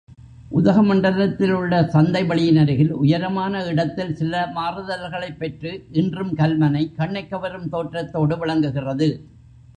[0.49, 9.09] உதக மண்டலத்திலுள்ள சந்தை வெளியினருகில், உயரமான இடத்தில் சில மாறுதல்களைப் பெற்று இன்றும் கல்மனை கண்ணைக்கவரும் தோற்றத்தோடு விளங்குகிறது.